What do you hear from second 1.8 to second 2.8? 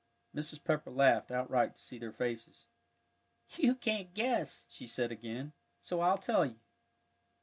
their faces.